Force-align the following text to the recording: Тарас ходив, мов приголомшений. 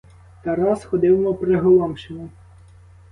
Тарас 0.43 0.85
ходив, 0.85 1.19
мов 1.19 1.39
приголомшений. 1.39 2.29